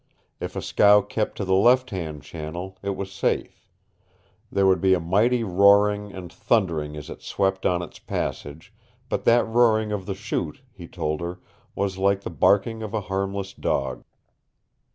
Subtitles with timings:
[0.39, 3.67] If a scow kept to the left hand channel it was safe.
[4.51, 8.73] There would be a mighty roaring and thundering as it swept on its passage,
[9.09, 11.39] but that roaring of the Chute, he told her,
[11.75, 14.03] was like the barking of a harmless dog.